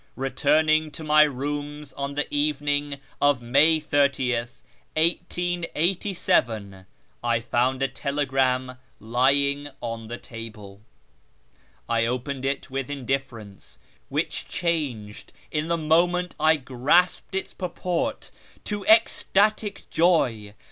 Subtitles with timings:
[0.17, 6.87] Eeturning to my rooms on the evening of May 30, 1887,
[7.23, 10.81] I found a telegram lying on the table.
[11.87, 13.77] I opened it with indifference,
[14.09, 18.31] which changed, in the moment I grasped its purport,
[18.63, 20.55] to ecstatic joy.